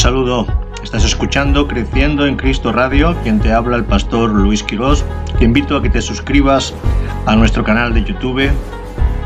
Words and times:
Saludo. 0.00 0.46
Estás 0.82 1.04
escuchando 1.04 1.68
Creciendo 1.68 2.26
en 2.26 2.38
Cristo 2.38 2.72
Radio, 2.72 3.14
quien 3.22 3.38
te 3.38 3.52
habla 3.52 3.76
el 3.76 3.84
pastor 3.84 4.30
Luis 4.30 4.62
Quirós. 4.62 5.04
Te 5.38 5.44
invito 5.44 5.76
a 5.76 5.82
que 5.82 5.90
te 5.90 6.00
suscribas 6.00 6.74
a 7.26 7.36
nuestro 7.36 7.62
canal 7.62 7.92
de 7.92 8.04
YouTube, 8.04 8.50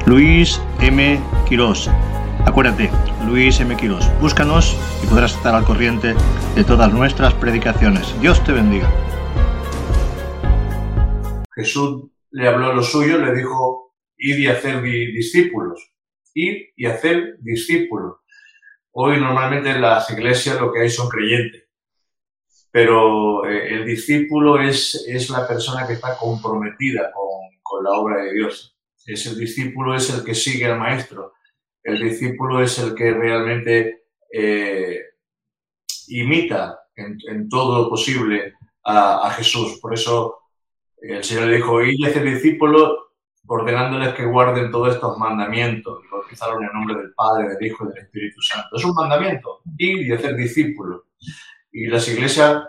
Luis 0.04 0.60
M. 0.80 1.20
Quirós. 1.48 1.88
Acuérdate, 2.44 2.90
Luis 3.24 3.60
M. 3.60 3.76
Quirós. 3.76 4.10
Búscanos 4.20 4.76
y 5.00 5.06
podrás 5.06 5.36
estar 5.36 5.54
al 5.54 5.64
corriente 5.64 6.16
de 6.56 6.64
todas 6.64 6.92
nuestras 6.92 7.34
predicaciones. 7.34 8.12
Dios 8.20 8.42
te 8.42 8.50
bendiga. 8.50 8.90
Jesús 11.54 12.10
le 12.32 12.48
habló 12.48 12.72
a 12.72 12.74
los 12.74 12.90
suyos, 12.90 13.20
le 13.20 13.32
dijo, 13.32 13.94
id 14.16 14.38
y 14.38 14.48
hacer 14.48 14.82
discípulos. 14.82 15.94
Ir 16.34 16.72
y 16.74 16.86
hacer 16.86 17.36
discípulos. 17.42 18.23
Hoy 18.94 19.20
normalmente 19.20 19.70
en 19.70 19.82
las 19.82 20.10
iglesias 20.10 20.60
lo 20.60 20.72
que 20.72 20.80
hay 20.80 20.90
son 20.90 21.08
creyentes, 21.08 21.64
pero 22.70 23.44
eh, 23.46 23.74
el 23.74 23.84
discípulo 23.84 24.60
es, 24.60 25.04
es 25.08 25.30
la 25.30 25.46
persona 25.46 25.86
que 25.86 25.94
está 25.94 26.16
comprometida 26.16 27.10
con, 27.12 27.58
con 27.62 27.84
la 27.84 27.90
obra 27.92 28.22
de 28.22 28.32
Dios. 28.32 28.76
Es 29.06 29.26
el 29.26 29.38
discípulo 29.38 29.94
es 29.94 30.10
el 30.10 30.24
que 30.24 30.34
sigue 30.34 30.66
al 30.66 30.78
maestro. 30.78 31.34
El 31.82 32.00
discípulo 32.00 32.62
es 32.62 32.78
el 32.78 32.94
que 32.94 33.12
realmente 33.12 34.04
eh, 34.32 35.00
imita 36.08 36.80
en, 36.96 37.48
todo 37.48 37.82
lo 37.82 37.90
posible 37.90 38.54
a, 38.84 39.30
Jesús. 39.30 39.78
Por 39.80 39.94
eso 39.94 40.38
el 41.02 41.22
Señor 41.22 41.48
le 41.48 41.56
dijo, 41.56 41.82
y 41.82 42.02
hacer 42.04 42.24
discípulo 42.24 43.10
ordenándoles 43.46 44.14
que 44.14 44.24
guarden 44.24 44.70
todos 44.70 44.94
estos 44.94 45.18
mandamientos, 45.18 46.00
bautizaron 46.24 46.62
en 46.62 46.68
el 46.68 46.74
nombre 46.74 46.96
del 46.96 47.14
Padre, 47.14 47.48
del 47.48 47.66
Hijo 47.66 47.84
y 47.84 47.88
del 47.88 48.04
Espíritu 48.04 48.40
Santo. 48.40 48.76
Es 48.76 48.84
un 48.84 48.94
mandamiento, 48.94 49.60
ir 49.78 50.06
y 50.06 50.12
hacer 50.12 50.34
discípulos. 50.36 51.02
Y 51.72 51.86
las 51.86 52.08
iglesias, 52.08 52.64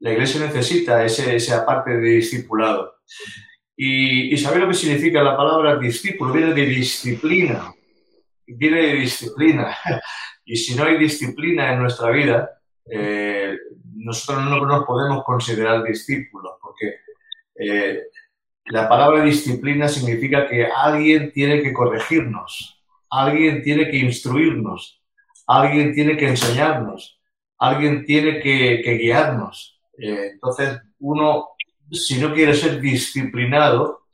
la 0.00 0.12
iglesia 0.12 0.40
necesita 0.40 1.04
ese, 1.04 1.36
esa 1.36 1.64
parte 1.64 1.90
de 1.90 2.10
discipulado. 2.10 2.96
Y, 3.76 4.36
saber 4.36 4.60
lo 4.60 4.68
que 4.68 4.74
significa 4.74 5.22
la 5.22 5.36
palabra 5.36 5.78
discípulo, 5.78 6.32
viene 6.32 6.52
de 6.52 6.66
disciplina, 6.66 7.72
viene 8.46 8.82
de 8.82 8.92
disciplina. 8.94 9.76
Y 10.42 10.56
si 10.56 10.74
no 10.74 10.82
hay 10.82 10.98
disciplina 10.98 11.72
en 11.72 11.78
nuestra 11.78 12.10
vida, 12.10 12.60
eh, 12.90 13.56
nosotros 13.94 14.44
no 14.46 14.66
nos 14.66 14.84
podemos 14.84 15.22
considerar 15.22 15.84
discípulos, 15.84 16.54
porque 16.60 16.96
eh, 17.54 18.00
la 18.64 18.88
palabra 18.88 19.22
disciplina 19.22 19.86
significa 19.86 20.48
que 20.48 20.66
alguien 20.66 21.30
tiene 21.32 21.62
que 21.62 21.72
corregirnos, 21.72 22.79
alguien 23.10 23.62
tiene 23.62 23.90
que 23.90 23.98
instruirnos, 23.98 25.02
alguien 25.46 25.92
tiene 25.92 26.16
que 26.16 26.28
enseñarnos, 26.28 27.20
alguien 27.58 28.04
tiene 28.04 28.40
que, 28.40 28.98
guiarnos. 29.00 29.80
Eh, 29.98 30.30
entonces, 30.32 30.80
uno, 31.00 31.48
si 31.90 32.20
no 32.20 32.32
quiere 32.32 32.54
ser 32.54 32.80
disciplinado, 32.80 34.06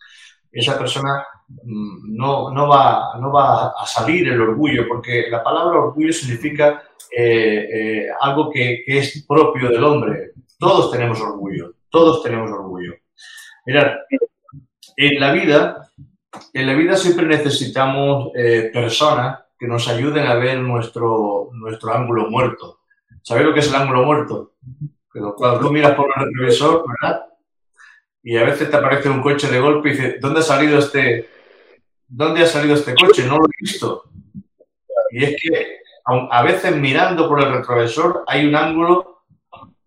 esa 0.50 0.78
persona 0.78 1.24
mm, 1.48 2.16
no, 2.16 2.50
no, 2.50 2.68
va, 2.68 3.18
no 3.20 3.30
va 3.30 3.68
a 3.68 3.86
salir 3.86 4.28
el 4.28 4.40
orgullo, 4.40 4.88
porque 4.88 5.26
la 5.30 5.42
palabra 5.42 5.78
orgullo 5.78 6.12
significa 6.12 6.82
eh, 7.14 7.68
eh, 7.72 8.06
algo 8.20 8.50
que, 8.50 8.82
que 8.84 8.98
es 8.98 9.24
propio 9.28 9.68
del 9.68 9.84
hombre. 9.84 10.32
Todos 10.58 10.90
tenemos 10.90 11.20
orgullo, 11.20 11.74
todos 11.90 12.22
tenemos 12.22 12.50
orgullo. 12.50 12.94
Mirad, 13.66 13.92
en 14.96 15.20
la 15.20 15.32
vida, 15.32 15.85
en 16.52 16.66
la 16.66 16.74
vida 16.74 16.96
siempre 16.96 17.26
necesitamos 17.26 18.30
eh, 18.34 18.70
personas 18.72 19.40
que 19.58 19.66
nos 19.66 19.88
ayuden 19.88 20.26
a 20.26 20.34
ver 20.34 20.58
nuestro, 20.58 21.50
nuestro 21.52 21.92
ángulo 21.92 22.30
muerto. 22.30 22.80
¿Sabes 23.22 23.44
lo 23.44 23.54
que 23.54 23.60
es 23.60 23.68
el 23.68 23.76
ángulo 23.76 24.04
muerto? 24.04 24.52
Cuando 25.10 25.60
tú 25.60 25.72
miras 25.72 25.94
por 25.94 26.06
el 26.14 26.26
retrovisor, 26.26 26.84
¿verdad? 27.00 27.22
Y 28.22 28.36
a 28.36 28.44
veces 28.44 28.70
te 28.70 28.76
aparece 28.76 29.08
un 29.08 29.22
coche 29.22 29.48
de 29.48 29.60
golpe 29.60 29.88
y 29.88 29.92
dices, 29.92 30.20
¿dónde 30.20 30.40
ha 30.40 30.42
salido 30.42 30.78
este, 30.78 31.28
dónde 32.06 32.42
ha 32.42 32.46
salido 32.46 32.74
este 32.74 32.94
coche? 32.94 33.26
No 33.26 33.38
lo 33.38 33.46
he 33.46 33.62
visto. 33.62 34.04
Y 35.10 35.24
es 35.24 35.36
que 35.40 35.78
a 36.06 36.42
veces 36.42 36.76
mirando 36.76 37.28
por 37.28 37.42
el 37.42 37.52
retrovisor 37.52 38.24
hay 38.26 38.46
un 38.46 38.56
ángulo 38.56 39.24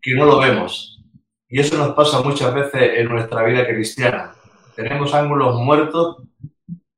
que 0.02 0.16
no 0.16 0.26
lo 0.26 0.40
vemos. 0.40 1.04
Y 1.48 1.60
eso 1.60 1.78
nos 1.78 1.94
pasa 1.94 2.22
muchas 2.22 2.54
veces 2.54 2.92
en 2.98 3.10
nuestra 3.10 3.44
vida 3.44 3.66
cristiana 3.68 4.34
tenemos 4.80 5.14
ángulos 5.14 5.56
muertos 5.60 6.24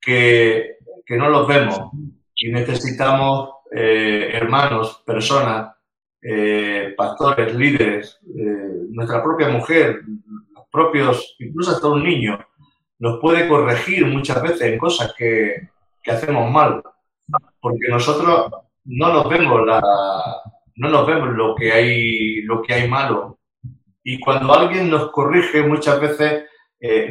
que, 0.02 0.78
no 1.10 1.30
los 1.30 1.46
vemos 1.46 1.78
y 2.36 2.52
necesitamos 2.52 3.50
eh, 3.70 4.30
hermanos, 4.34 5.04
personas, 5.06 5.76
eh, 6.22 6.94
pastores, 6.96 7.54
líderes, 7.54 8.18
eh, 8.26 8.88
nuestra 8.90 9.22
propia 9.22 9.50
mujer, 9.50 10.02
los 10.54 10.66
propios, 10.72 11.36
incluso 11.40 11.72
hasta 11.72 11.88
un 11.88 12.04
niño, 12.04 12.40
nos 13.00 13.20
puede 13.20 13.48
corregir 13.48 14.06
muchas 14.06 14.42
veces 14.42 14.62
en 14.62 14.78
cosas 14.78 15.14
que, 15.18 15.70
que 16.02 16.12
hacemos 16.12 16.50
mal, 16.50 16.82
porque 17.60 17.88
nosotros 17.90 18.52
no 18.86 19.14
nos 19.14 19.30
vemos 19.30 19.66
la, 19.66 19.82
no 20.76 20.90
nos 20.90 21.06
vemos 21.06 21.30
lo 21.30 21.56
que 21.56 21.72
hay, 21.72 22.42
lo 22.44 22.62
que 22.62 22.74
hay 22.74 22.90
malo. 22.90 23.40
Y 24.04 24.20
cuando 24.20 24.54
alguien 24.54 24.90
nos 24.90 25.12
corrige, 25.12 25.62
muchas 25.62 26.00
veces 26.00 26.46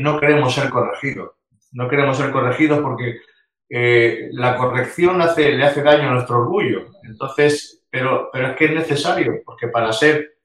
no 0.00 0.18
queremos 0.18 0.52
ser 0.52 0.68
corregidos. 0.70 1.30
No 1.72 1.88
queremos 1.88 2.16
ser 2.16 2.30
corregidos 2.30 2.80
porque 2.80 3.20
eh, 3.68 4.28
la 4.32 4.56
corrección 4.56 5.22
hace, 5.22 5.52
le 5.52 5.64
hace 5.64 5.82
daño 5.82 6.08
a 6.08 6.14
nuestro 6.14 6.38
orgullo. 6.38 6.86
Entonces, 7.04 7.82
pero, 7.88 8.28
pero 8.32 8.48
es 8.48 8.56
que 8.56 8.64
es 8.66 8.72
necesario, 8.72 9.42
porque 9.44 9.68
para 9.68 9.92
ser, 9.92 10.38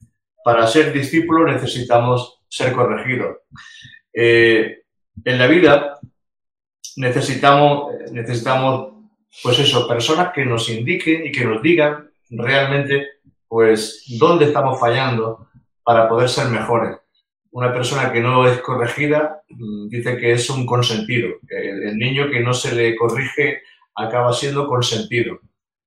para 0.44 0.68
ser 0.68 0.94
discípulo 0.94 1.52
necesitamos 1.52 2.42
ser 2.48 2.72
corregidos. 2.74 3.38
Eh, 4.14 4.84
en 5.24 5.40
la 5.40 5.48
vida 5.48 6.00
necesitamos, 6.98 7.94
necesitamos, 8.12 8.94
pues 9.42 9.60
eso, 9.60 9.88
personas 9.88 10.32
que 10.34 10.46
nos 10.46 10.70
indiquen 10.70 11.26
y 11.26 11.32
que 11.32 11.46
nos 11.46 11.62
digan 11.62 12.10
realmente, 12.30 13.08
pues, 13.48 14.04
dónde 14.20 14.46
estamos 14.46 14.80
fallando 14.80 15.50
para 15.84 16.08
poder 16.08 16.30
ser 16.30 16.48
mejores 16.48 16.98
una 17.56 17.72
persona 17.72 18.12
que 18.12 18.20
no 18.20 18.46
es 18.46 18.60
corregida 18.60 19.42
mm, 19.48 19.88
dice 19.88 20.18
que 20.18 20.34
es 20.34 20.50
un 20.50 20.66
consentido. 20.66 21.36
El, 21.48 21.98
niño 21.98 22.30
que 22.30 22.42
no 22.42 22.54
se 22.54 22.76
le 22.76 22.98
corrige 22.98 23.62
acaba 23.96 24.34
siendo 24.34 24.68
consentido. 24.68 25.40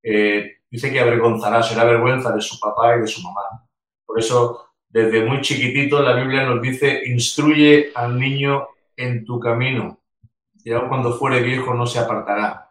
Eh, 0.02 0.60
dice 0.70 0.90
que 0.90 0.98
avergonzará, 0.98 1.62
será 1.62 1.84
vergüenza 1.84 2.34
de 2.34 2.40
su 2.40 2.58
papá 2.58 2.96
y 2.96 3.02
de 3.02 3.06
su 3.06 3.20
mamá. 3.20 3.68
Por 4.06 4.18
eso, 4.18 4.70
desde 4.88 5.26
muy 5.26 5.42
chiquitito, 5.42 6.00
la 6.00 6.14
Biblia 6.14 6.46
nos 6.46 6.62
dice, 6.62 7.02
instruye 7.04 7.90
al 7.94 8.18
niño 8.18 8.68
en 8.96 9.26
tu 9.26 9.38
camino, 9.38 10.00
y 10.64 10.72
aun 10.72 10.88
cuando 10.88 11.18
fuere 11.18 11.42
viejo 11.42 11.74
no 11.74 11.86
se 11.86 11.98
apartará. 11.98 12.70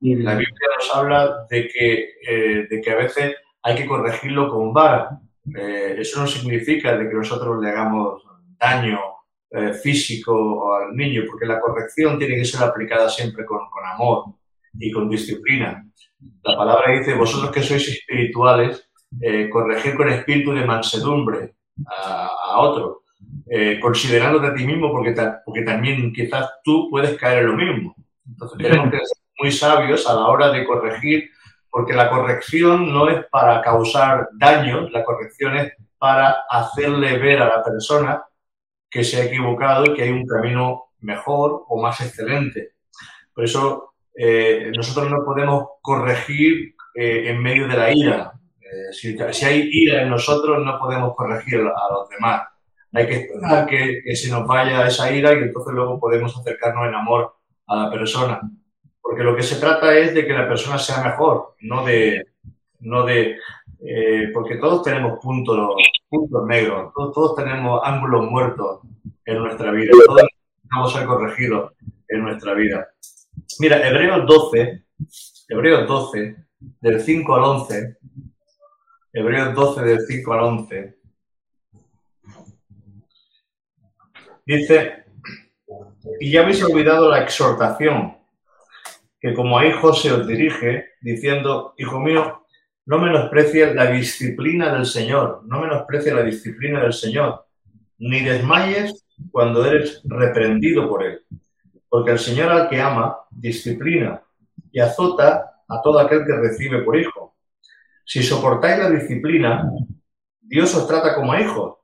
La 0.00 0.34
Biblia 0.34 0.68
nos 0.74 0.94
habla 0.94 1.46
de 1.50 1.68
que, 1.68 2.12
eh, 2.26 2.66
de 2.70 2.80
que 2.80 2.90
a 2.90 2.96
veces 2.96 3.34
hay 3.62 3.74
que 3.74 3.86
corregirlo 3.86 4.48
con 4.48 4.72
vara. 4.72 5.20
Eh, 5.54 5.96
eso 5.98 6.20
no 6.22 6.26
significa 6.26 6.96
de 6.96 7.08
que 7.08 7.14
nosotros 7.14 7.60
le 7.62 7.68
hagamos 7.68 8.22
daño 8.58 8.98
eh, 9.50 9.72
físico 9.72 10.74
al 10.74 10.94
niño, 10.94 11.22
porque 11.26 11.46
la 11.46 11.60
corrección 11.60 12.18
tiene 12.18 12.36
que 12.36 12.44
ser 12.44 12.62
aplicada 12.62 13.08
siempre 13.08 13.46
con, 13.46 13.60
con, 13.70 13.84
amor 13.86 14.24
y 14.78 14.90
con 14.92 15.08
disciplina. 15.08 15.84
La 16.42 16.56
palabra 16.56 16.92
dice, 16.92 17.14
vosotros 17.14 17.50
que 17.50 17.62
sois 17.62 17.88
espirituales, 17.88 18.90
eh, 19.20 19.48
corregir 19.48 19.94
con 19.94 20.08
espíritu 20.08 20.52
de 20.52 20.66
mansedumbre 20.66 21.54
a, 21.86 22.26
a 22.26 22.58
otro, 22.60 23.04
eh, 23.50 23.78
considerándote 23.80 24.48
a 24.48 24.54
ti 24.54 24.66
mismo, 24.66 24.90
porque, 24.90 25.12
ta, 25.12 25.40
porque 25.44 25.62
también 25.62 26.12
quizás 26.12 26.50
tú 26.62 26.88
puedes 26.90 27.16
caer 27.16 27.38
en 27.38 27.46
lo 27.46 27.54
mismo. 27.54 27.94
Entonces 28.26 28.58
tenemos 28.58 28.90
que 28.90 28.98
ser 28.98 29.18
muy 29.38 29.52
sabios 29.52 30.06
a 30.06 30.14
la 30.14 30.26
hora 30.26 30.50
de 30.50 30.66
corregir, 30.66 31.30
porque 31.70 31.94
la 31.94 32.10
corrección 32.10 32.92
no 32.92 33.08
es 33.08 33.24
para 33.30 33.62
causar 33.62 34.28
daño, 34.38 34.88
la 34.90 35.04
corrección 35.04 35.56
es 35.56 35.72
para 35.96 36.36
hacerle 36.50 37.18
ver 37.18 37.40
a 37.40 37.48
la 37.48 37.64
persona 37.64 38.22
que 38.90 39.04
se 39.04 39.20
ha 39.20 39.24
equivocado 39.24 39.86
y 39.86 39.94
que 39.94 40.02
hay 40.02 40.10
un 40.10 40.26
camino 40.26 40.90
mejor 41.00 41.64
o 41.68 41.80
más 41.80 42.00
excelente. 42.00 42.72
Por 43.34 43.44
eso 43.44 43.94
eh, 44.14 44.70
nosotros 44.74 45.10
no 45.10 45.24
podemos 45.24 45.64
corregir 45.80 46.74
eh, 46.94 47.30
en 47.30 47.42
medio 47.42 47.68
de 47.68 47.76
la 47.76 47.92
ira. 47.92 48.32
Eh, 48.60 48.92
si, 48.92 49.16
si, 49.32 49.44
hay 49.44 49.68
ira 49.70 50.02
en 50.02 50.10
nosotros, 50.10 50.64
no 50.64 50.78
podemos 50.78 51.14
corregir 51.14 51.60
a 51.60 51.92
los 51.92 52.08
demás. 52.08 52.42
Hay 52.92 53.06
que 53.06 53.14
esperar 53.16 53.66
que, 53.66 54.00
que, 54.04 54.16
se 54.16 54.30
nos 54.30 54.46
vaya 54.46 54.86
esa 54.86 55.12
ira 55.12 55.32
y 55.34 55.38
entonces 55.38 55.74
luego 55.74 56.00
podemos 56.00 56.36
acercarnos 56.36 56.88
en 56.88 56.94
amor 56.94 57.34
a 57.66 57.76
la 57.76 57.90
persona. 57.90 58.40
Porque 59.00 59.22
lo 59.22 59.36
que 59.36 59.42
se 59.42 59.60
trata 59.60 59.96
es 59.96 60.14
de 60.14 60.26
que 60.26 60.32
la 60.32 60.48
persona 60.48 60.78
sea 60.78 61.02
mejor, 61.02 61.54
no 61.60 61.84
de, 61.84 62.26
no 62.80 63.04
de 63.04 63.36
eh, 63.80 64.30
porque 64.34 64.56
todos 64.56 64.82
tenemos 64.82 65.18
puntos, 65.22 65.76
puntos 66.08 66.46
negros, 66.46 66.92
todos, 66.94 67.14
todos, 67.14 67.36
tenemos 67.36 67.80
ángulos 67.84 68.30
muertos 68.30 68.80
en 69.24 69.38
nuestra 69.38 69.70
vida, 69.70 69.92
todos 70.06 70.22
necesitamos 70.22 70.92
ser 70.92 71.06
corregidos 71.06 71.72
en 72.08 72.22
nuestra 72.22 72.54
vida. 72.54 72.88
Mira, 73.60 73.86
Hebreos 73.86 74.26
12, 74.26 74.84
Hebreos 75.48 75.88
12, 75.88 76.36
del 76.80 77.00
5 77.00 77.34
al 77.34 77.42
11, 77.42 77.98
Hebreos 79.12 79.54
12 79.54 79.82
del 79.82 80.00
5 80.06 80.32
al 80.32 80.40
11. 80.40 80.98
Dice, 84.46 85.04
y 86.20 86.32
ya 86.32 86.42
habéis 86.42 86.62
olvidado 86.64 87.10
la 87.10 87.22
exhortación 87.22 88.16
que 89.20 89.34
como 89.34 89.58
a 89.58 89.66
hijos 89.66 90.00
se 90.00 90.12
os 90.12 90.26
dirige, 90.26 90.92
diciendo, 91.00 91.74
hijo 91.76 92.00
mío, 92.00 92.46
no 92.88 92.98
menosprecies 92.98 93.74
la 93.74 93.90
disciplina 93.90 94.72
del 94.72 94.86
Señor, 94.86 95.42
no 95.44 95.60
menosprecies 95.60 96.14
la 96.14 96.22
disciplina 96.22 96.80
del 96.80 96.94
Señor, 96.94 97.44
ni 97.98 98.20
desmayes 98.20 99.04
cuando 99.30 99.62
eres 99.66 100.00
reprendido 100.04 100.88
por 100.88 101.04
Él. 101.04 101.20
Porque 101.86 102.12
el 102.12 102.18
Señor 102.18 102.50
al 102.50 102.66
que 102.70 102.80
ama, 102.80 103.18
disciplina 103.30 104.22
y 104.72 104.80
azota 104.80 105.62
a 105.68 105.82
todo 105.82 105.98
aquel 105.98 106.24
que 106.24 106.32
recibe 106.32 106.80
por 106.82 106.96
hijo. 106.96 107.36
Si 108.06 108.22
soportáis 108.22 108.78
la 108.78 108.88
disciplina, 108.88 109.70
Dios 110.40 110.74
os 110.74 110.88
trata 110.88 111.14
como 111.14 111.32
a 111.32 111.42
hijos, 111.42 111.76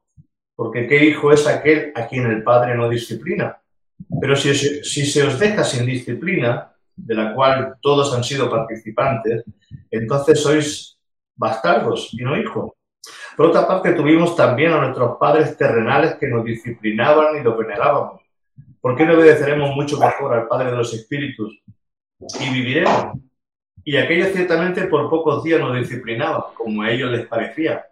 porque 0.57 0.87
¿qué 0.87 1.05
hijo 1.05 1.33
es 1.33 1.47
aquel 1.47 1.93
a 1.95 2.07
quien 2.07 2.25
el 2.31 2.43
Padre 2.43 2.75
no 2.77 2.89
disciplina? 2.89 3.59
Pero 4.23 4.35
si, 4.37 4.55
si 4.55 5.05
se 5.05 5.23
os 5.23 5.39
deja 5.39 5.65
sin 5.65 5.85
disciplina, 5.85 6.73
de 6.97 7.15
la 7.15 7.35
cual 7.35 7.77
todos 7.83 8.15
han 8.15 8.25
sido 8.25 8.49
participantes, 8.49 9.45
entonces 9.91 10.41
sois 10.41 10.99
bastardos 11.37 12.13
y 12.13 12.23
no 12.23 12.37
hijos. 12.37 12.73
Por 13.37 13.47
otra 13.47 13.67
parte, 13.67 13.93
tuvimos 13.93 14.37
también 14.37 14.73
a 14.73 14.81
nuestros 14.81 15.19
padres 15.19 15.57
terrenales 15.57 16.15
que 16.15 16.29
nos 16.29 16.45
disciplinaban 16.45 17.37
y 17.37 17.43
lo 17.43 17.57
venerábamos. 17.57 18.23
¿Por 18.81 18.97
qué 18.97 19.05
no 19.05 19.15
obedeceremos 19.15 19.75
mucho 19.75 19.99
mejor 19.99 20.35
al 20.35 20.47
Padre 20.47 20.71
de 20.71 20.77
los 20.77 20.93
Espíritus 20.93 21.59
y 22.41 22.53
viviremos? 22.53 23.19
Y 23.83 23.97
aquellos 23.97 24.29
ciertamente 24.29 24.87
por 24.87 25.11
pocos 25.11 25.43
días 25.43 25.61
nos 25.61 25.77
disciplinaban, 25.77 26.43
como 26.55 26.83
a 26.83 26.91
ellos 26.91 27.11
les 27.11 27.27
parecía, 27.27 27.87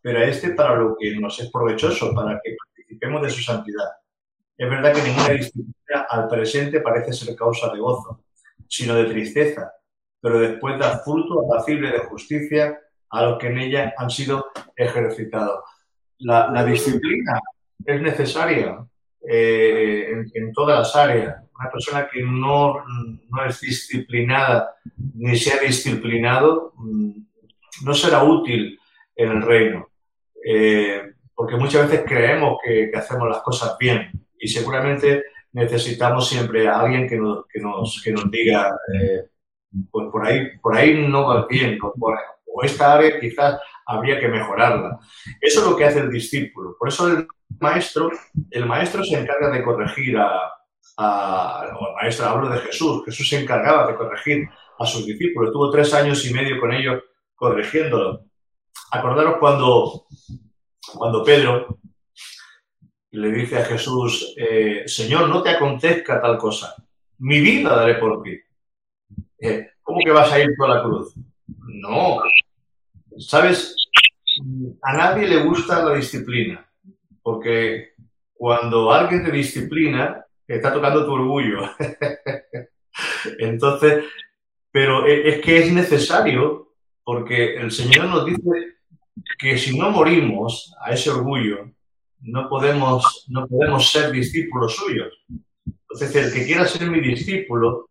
pero 0.00 0.18
a 0.18 0.24
este 0.24 0.50
para 0.50 0.76
lo 0.76 0.96
que 0.98 1.16
nos 1.16 1.40
es 1.40 1.50
provechoso, 1.50 2.14
para 2.14 2.40
que 2.42 2.56
participemos 2.56 3.22
de 3.22 3.30
su 3.30 3.42
santidad. 3.42 3.88
Es 4.56 4.70
verdad 4.70 4.94
que 4.94 5.02
ninguna 5.02 5.30
disciplina 5.30 6.06
al 6.08 6.28
presente 6.28 6.80
parece 6.80 7.12
ser 7.12 7.34
causa 7.34 7.72
de 7.72 7.80
gozo, 7.80 8.22
sino 8.68 8.94
de 8.94 9.04
tristeza, 9.06 9.72
pero 10.24 10.40
después 10.40 10.78
da 10.78 11.00
fruto 11.00 11.44
apacible 11.44 11.90
de 11.90 11.98
justicia 11.98 12.80
a 13.10 13.26
los 13.26 13.38
que 13.38 13.48
en 13.48 13.58
ella 13.58 13.92
han 13.98 14.08
sido 14.08 14.46
ejercitados. 14.74 15.60
La, 16.20 16.64
disciplina 16.64 17.38
es 17.84 18.00
necesaria 18.00 18.86
eh, 19.28 20.08
en, 20.32 20.52
todas 20.54 20.78
las 20.78 20.96
áreas. 20.96 21.42
Una 21.60 21.70
persona 21.70 22.08
que 22.10 22.22
no, 22.22 22.82
no 23.28 23.44
es 23.44 23.60
disciplinada 23.60 24.74
ni 25.14 25.36
se 25.36 25.52
ha 25.52 25.60
disciplinado 25.60 26.72
mm, 26.78 27.10
no 27.84 27.92
será 27.92 28.22
útil 28.22 28.80
en 29.14 29.30
el 29.30 29.42
reino. 29.42 29.90
Eh, 30.42 31.02
porque 31.34 31.56
muchas 31.56 31.90
veces 31.90 32.06
creemos 32.08 32.56
que, 32.64 32.90
hacemos 32.94 33.28
las 33.28 33.42
cosas 33.42 33.76
bien 33.78 34.10
y 34.38 34.48
seguramente 34.48 35.22
necesitamos 35.52 36.26
siempre 36.26 36.66
a 36.66 36.80
alguien 36.80 37.06
que 37.06 37.18
nos, 37.18 37.46
que 37.46 37.60
nos, 37.60 38.00
que 38.02 38.10
nos 38.10 38.30
diga, 38.30 38.74
eh, 38.94 39.24
pues 39.90 40.08
por 40.10 40.26
ahí, 40.26 40.58
por 40.58 40.76
ahí 40.76 41.06
no 41.06 41.26
va 41.26 41.46
bien, 41.46 41.78
o 41.82 42.62
esta 42.62 42.94
área 42.94 43.18
quizás 43.18 43.58
habría 43.86 44.18
que 44.20 44.28
mejorarla. 44.28 44.98
Eso 45.40 45.60
es 45.60 45.66
lo 45.66 45.76
que 45.76 45.84
hace 45.84 46.00
el 46.00 46.10
discípulo. 46.10 46.76
Por 46.78 46.88
eso 46.88 47.08
el 47.08 47.26
maestro, 47.60 48.10
el 48.50 48.66
maestro 48.66 49.04
se 49.04 49.18
encarga 49.18 49.50
de 49.50 49.62
corregir 49.62 50.16
a, 50.16 50.54
a 50.96 51.66
maestro, 52.00 52.26
hablo 52.26 52.48
de 52.48 52.58
Jesús, 52.60 53.04
Jesús 53.04 53.28
se 53.28 53.40
encargaba 53.40 53.86
de 53.86 53.96
corregir 53.96 54.48
a 54.78 54.86
sus 54.86 55.06
discípulos, 55.06 55.48
estuvo 55.48 55.70
tres 55.70 55.92
años 55.94 56.24
y 56.26 56.32
medio 56.32 56.60
con 56.60 56.72
ellos 56.72 57.02
corrigiéndolo. 57.34 58.24
Acordaros 58.90 59.38
cuando, 59.38 60.06
cuando 60.96 61.22
Pedro 61.22 61.78
le 63.10 63.30
dice 63.30 63.58
a 63.58 63.64
Jesús, 63.64 64.34
eh, 64.36 64.84
Señor, 64.86 65.28
no 65.28 65.42
te 65.42 65.50
acontezca 65.50 66.20
tal 66.20 66.36
cosa, 66.38 66.74
mi 67.18 67.40
vida 67.40 67.74
daré 67.74 67.94
por 67.94 68.22
ti. 68.22 68.38
Eh, 69.38 69.68
¿Cómo 69.82 69.98
que 70.04 70.10
vas 70.10 70.32
a 70.32 70.40
ir 70.40 70.54
por 70.56 70.68
la 70.68 70.82
cruz? 70.82 71.14
No. 71.46 72.22
¿Sabes? 73.18 73.76
A 74.82 74.96
nadie 74.96 75.28
le 75.28 75.44
gusta 75.44 75.84
la 75.84 75.94
disciplina, 75.94 76.68
porque 77.22 77.92
cuando 78.32 78.92
alguien 78.92 79.24
te 79.24 79.30
disciplina, 79.30 80.24
está 80.46 80.72
tocando 80.72 81.04
tu 81.04 81.12
orgullo. 81.12 81.70
Entonces, 83.38 84.04
pero 84.70 85.06
e, 85.06 85.28
es 85.28 85.40
que 85.40 85.58
es 85.58 85.72
necesario, 85.72 86.72
porque 87.04 87.56
el 87.56 87.70
Señor 87.70 88.06
nos 88.06 88.26
dice 88.26 88.74
que 89.38 89.56
si 89.56 89.78
no 89.78 89.90
morimos 89.90 90.74
a 90.80 90.92
ese 90.92 91.10
orgullo, 91.10 91.70
no 92.20 92.48
podemos, 92.48 93.26
no 93.28 93.46
podemos 93.46 93.90
ser 93.90 94.10
discípulos 94.10 94.74
suyos. 94.74 95.12
Entonces, 95.66 96.16
el 96.16 96.32
que 96.32 96.46
quiera 96.46 96.66
ser 96.66 96.90
mi 96.90 97.00
discípulo, 97.00 97.90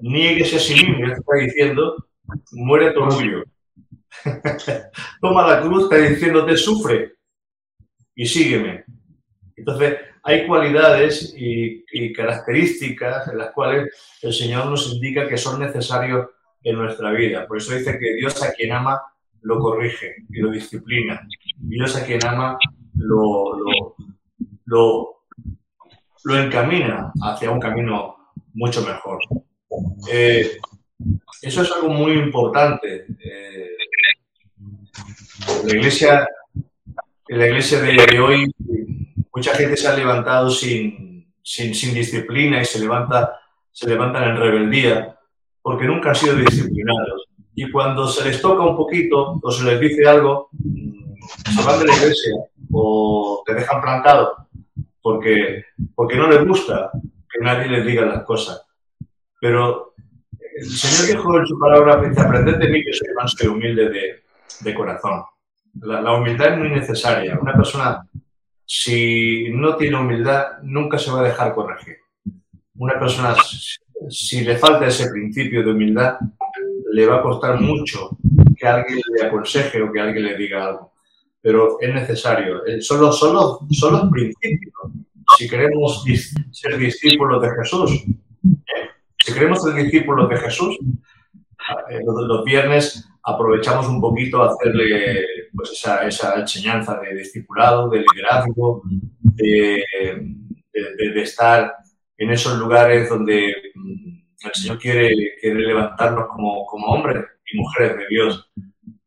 nieguese 0.00 0.56
a 0.56 0.60
sí 0.60 0.74
mismo, 0.74 1.06
está 1.06 1.36
diciendo, 1.38 2.08
muere 2.52 2.92
tu 2.92 3.00
orgullo. 3.00 3.44
Toma 5.20 5.46
la 5.46 5.60
cruz, 5.62 5.84
está 5.84 5.96
diciéndote, 5.96 6.56
sufre 6.56 7.14
y 8.14 8.26
sígueme. 8.26 8.84
Entonces, 9.56 9.96
hay 10.22 10.46
cualidades 10.46 11.34
y, 11.36 11.84
y, 11.92 12.12
características 12.12 13.28
en 13.28 13.38
las 13.38 13.50
cuales 13.52 13.90
el 14.22 14.32
Señor 14.32 14.66
nos 14.66 14.92
indica 14.92 15.28
que 15.28 15.36
son 15.36 15.60
necesarios 15.60 16.28
en 16.62 16.76
nuestra 16.76 17.10
vida. 17.10 17.46
Por 17.46 17.58
eso 17.58 17.74
dice 17.74 17.98
que 17.98 18.14
Dios 18.14 18.42
a 18.42 18.52
quien 18.52 18.72
ama 18.72 19.00
lo 19.42 19.58
corrige 19.58 20.16
y 20.30 20.40
lo 20.40 20.50
disciplina. 20.50 21.20
Dios 21.56 21.96
a 21.96 22.04
quien 22.04 22.24
ama 22.24 22.58
lo, 22.94 23.58
lo, 24.64 25.16
lo, 26.24 26.38
encamina 26.38 27.12
hacia 27.22 27.50
un 27.50 27.60
camino 27.60 28.16
mucho 28.54 28.82
mejor. 28.82 29.18
Eh, 30.10 30.58
eso 31.42 31.62
es 31.62 31.72
algo 31.72 31.88
muy 31.88 32.12
importante. 32.12 33.06
Eh, 33.18 33.70
la 35.64 35.76
iglesia, 35.76 36.28
en 37.28 37.38
la 37.38 37.46
iglesia 37.46 37.80
de, 37.80 38.20
hoy, 38.20 38.52
mucha 39.34 39.54
gente 39.54 39.76
se 39.76 39.88
ha 39.88 39.96
levantado 39.96 40.50
sin, 40.50 41.32
sin, 41.42 41.74
sin, 41.74 41.94
disciplina 41.94 42.60
y 42.60 42.64
se, 42.64 42.80
levanta, 42.80 43.40
se 43.70 43.88
levantan 43.88 44.30
en 44.30 44.36
rebeldía 44.36 45.16
porque 45.60 45.86
nunca 45.86 46.10
han 46.10 46.16
sido 46.16 46.36
disciplinados. 46.36 47.24
Y 47.54 47.70
cuando 47.70 48.08
se 48.08 48.24
les 48.24 48.40
toca 48.40 48.62
un 48.62 48.76
poquito 48.76 49.38
o 49.42 49.50
se 49.50 49.64
les 49.64 49.80
dice 49.80 50.06
algo, 50.08 50.48
se 51.54 51.62
van 51.62 51.80
de 51.80 51.86
la 51.86 51.96
iglesia 51.96 52.32
o 52.72 53.42
te 53.44 53.54
dejan 53.54 53.82
plantado 53.82 54.48
porque, 55.02 55.64
porque 55.94 56.16
no 56.16 56.28
les 56.28 56.46
gusta 56.46 56.90
que 57.30 57.40
nadie 57.40 57.68
les 57.68 57.84
diga 57.84 58.06
las 58.06 58.24
cosas. 58.24 58.64
Pero 59.40 59.91
el 60.62 60.70
Señor 60.70 61.16
dijo 61.16 61.38
en 61.38 61.46
su 61.46 61.58
palabra, 61.58 61.94
aprended 61.94 62.56
de 62.56 62.68
mí 62.68 62.84
que 62.84 62.92
soy 62.92 63.08
manso 63.16 63.44
y 63.44 63.48
humilde 63.48 63.88
de, 63.88 64.22
de 64.60 64.74
corazón. 64.74 65.22
La, 65.80 66.00
la, 66.00 66.12
humildad 66.14 66.52
es 66.52 66.58
muy 66.58 66.70
necesaria. 66.70 67.38
Una 67.40 67.54
persona, 67.54 68.06
si 68.64 69.48
no 69.50 69.76
tiene 69.76 69.96
humildad, 69.96 70.58
nunca 70.62 70.98
se 70.98 71.10
va 71.10 71.20
a 71.20 71.24
dejar 71.24 71.54
corregir. 71.54 71.96
Una 72.76 72.98
persona, 72.98 73.34
si 74.08 74.44
le 74.44 74.56
falta 74.56 74.86
ese 74.86 75.10
principio 75.10 75.64
de 75.64 75.72
humildad, 75.72 76.18
le 76.92 77.06
va 77.06 77.16
a 77.16 77.22
costar 77.22 77.60
mucho 77.60 78.16
que 78.56 78.66
alguien 78.66 79.00
le 79.16 79.26
aconseje 79.26 79.82
o 79.82 79.90
que 79.90 80.00
alguien 80.00 80.24
le 80.24 80.36
diga 80.36 80.66
algo. 80.66 80.92
Pero 81.40 81.80
es 81.80 81.92
necesario. 81.92 82.64
Eh, 82.66 82.80
son 82.80 83.00
los, 83.00 83.18
son 83.18 83.34
los, 83.34 83.58
son 83.70 83.94
los 83.94 84.10
principios. 84.10 84.74
Si 85.36 85.48
queremos 85.48 86.04
ser 86.52 86.78
discípulos 86.78 87.42
de 87.42 87.50
Jesús. 87.50 88.04
Si 89.24 89.32
queremos 89.32 89.62
ser 89.62 89.74
discípulos 89.74 90.28
de 90.28 90.36
Jesús, 90.36 90.78
eh, 91.90 92.00
los, 92.04 92.44
viernes 92.44 93.08
aprovechamos 93.22 93.88
un 93.88 94.00
poquito 94.00 94.42
a 94.42 94.50
hacerle 94.50 95.24
pues, 95.54 95.70
esa, 95.72 96.40
enseñanza 96.40 96.98
de 97.00 97.16
discipulado, 97.16 97.88
de 97.88 98.00
liderazgo, 98.00 98.82
de, 99.20 99.84
estar 101.16 101.72
en 102.18 102.30
esos 102.30 102.58
lugares 102.58 103.08
donde 103.08 103.54
mm, 103.74 104.22
el 104.44 104.54
Señor 104.54 104.78
quiere, 104.78 105.14
levantarnos 105.42 106.26
como, 106.28 106.66
hombres 106.86 107.24
y 107.52 107.58
mujeres 107.58 107.98
de 107.98 108.06
Dios. 108.08 108.50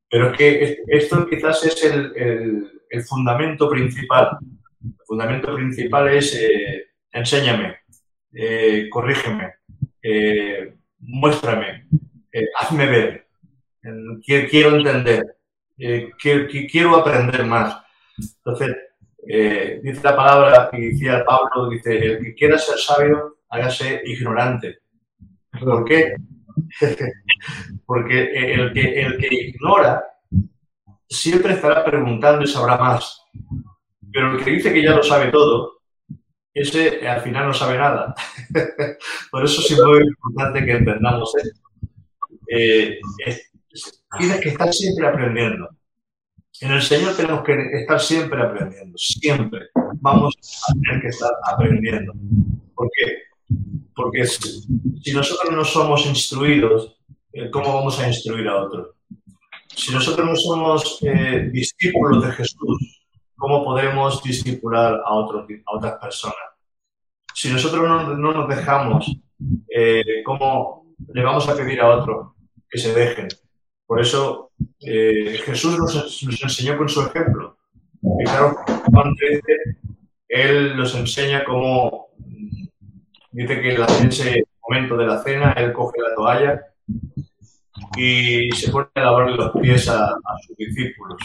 Pero 0.09 0.31
es 0.31 0.37
que 0.37 0.77
esto 0.87 1.27
quizás 1.27 1.65
es 1.65 1.83
el, 1.83 2.71
el, 2.89 3.03
fundamento 3.03 3.69
principal. 3.69 4.37
El 4.81 5.05
fundamento 5.05 5.53
principal 5.53 6.07
es 6.09 6.35
eh, 6.35 6.85
enséñame, 7.11 7.79
eh, 8.33 8.87
corrígeme, 8.89 9.55
eh, 10.07 10.75
muéstrame, 10.99 11.87
hazme 12.59 12.85
ver, 12.85 13.27
quiero 14.23 14.75
entender, 14.75 15.37
quiero, 16.19 16.47
quiero 16.69 16.95
aprender 16.95 17.43
más. 17.45 17.81
Entonces, 18.17 18.75
dice 19.81 20.01
la 20.03 20.15
palabra 20.15 20.69
y 20.73 20.91
decía 20.91 21.25
Pablo, 21.25 21.69
dice, 21.69 21.97
el 21.97 22.19
que 22.19 22.35
quiera 22.35 22.57
ser 22.59 22.77
sabio, 22.77 23.37
hágase 23.49 24.01
ignorante. 24.05 24.79
¿Por 25.59 25.85
qué? 25.85 26.15
Porque 27.85 28.53
el 28.53 28.73
que, 28.73 29.01
el 29.01 29.17
que 29.17 29.27
ignora 29.31 30.03
siempre 31.09 31.53
estará 31.53 31.83
preguntando 31.83 32.43
y 32.43 32.47
sabrá 32.47 32.77
más. 32.77 33.23
Pero 34.11 34.37
el 34.37 34.43
que 34.43 34.51
dice 34.51 34.73
que 34.73 34.83
ya 34.83 34.95
lo 34.95 35.03
sabe 35.03 35.31
todo, 35.31 35.74
ese 36.55 37.03
eh, 37.03 37.07
al 37.07 37.21
final 37.21 37.47
no 37.47 37.53
sabe 37.53 37.77
nada. 37.77 38.15
Por 39.31 39.43
eso 39.43 39.61
es 39.61 39.77
muy 39.77 40.03
importante 40.07 40.65
que 40.65 40.71
entendamos 40.71 41.35
esto. 41.35 41.59
Eh, 42.47 42.99
tienes 44.17 44.39
que 44.39 44.49
estar 44.49 44.73
siempre 44.73 45.07
aprendiendo. 45.07 45.69
En 46.61 46.71
el 46.71 46.81
Señor 46.81 47.15
tenemos 47.17 47.43
que 47.43 47.53
estar 47.73 47.99
siempre 47.99 48.41
aprendiendo, 48.41 48.97
siempre. 48.97 49.67
Vamos 49.99 50.33
a 50.69 50.73
tener 50.73 51.01
que 51.01 51.09
estar 51.09 51.31
aprendiendo. 51.43 52.13
¿Por 52.73 52.89
qué? 52.95 53.17
Porque 53.93 54.25
si, 54.25 55.13
nosotros 55.13 55.53
no 55.53 55.65
somos 55.65 56.05
instruidos, 56.05 56.97
eh, 57.33 57.49
¿cómo 57.51 57.73
vamos 57.73 57.99
a 57.99 58.07
instruir 58.07 58.47
a 58.47 58.63
otros? 58.63 58.95
Si 59.67 59.91
nosotros 59.91 60.25
no 60.25 60.35
somos 60.37 60.99
eh, 61.01 61.49
discípulos 61.51 62.25
de 62.25 62.31
Jesús, 62.31 62.94
¿cómo 63.45 63.63
podemos 63.63 64.23
discipular 64.23 65.03
a, 65.05 65.13
otros, 65.13 65.45
a 65.67 65.75
otras 65.77 65.93
personas? 65.99 66.35
Si 67.31 67.47
nosotros 67.53 67.87
no, 67.87 68.17
no 68.17 68.33
nos 68.33 68.49
dejamos, 68.49 69.15
eh, 69.69 70.23
¿cómo 70.25 70.87
le 71.13 71.23
vamos 71.23 71.47
a 71.47 71.55
pedir 71.55 71.79
a 71.79 71.89
otros 71.89 72.33
que 72.67 72.79
se 72.79 72.91
dejen? 72.91 73.27
Por 73.85 74.01
eso 74.01 74.49
eh, 74.79 75.39
Jesús 75.45 75.77
nos, 75.77 76.23
nos, 76.23 76.41
enseñó 76.41 76.75
con 76.75 76.89
su 76.89 77.03
ejemplo. 77.03 77.59
Fijaros, 78.17 78.55
Juan 78.91 79.13
13, 79.15 79.41
él 80.27 80.75
nos 80.75 80.95
enseña 80.95 81.43
cómo, 81.43 82.07
dice 83.31 83.61
que 83.61 83.75
en 83.75 84.07
ese 84.07 84.43
momento 84.67 84.97
de 84.97 85.05
la 85.05 85.21
cena, 85.21 85.51
él 85.51 85.71
coge 85.71 86.01
la 86.01 86.15
toalla 86.15 86.61
y 87.95 88.49
se 88.53 88.71
pone 88.71 88.87
a 88.95 89.01
lavarle 89.01 89.35
los 89.35 89.51
pies 89.61 89.87
a, 89.87 90.15
sus 90.47 90.57
discípulos. 90.57 91.21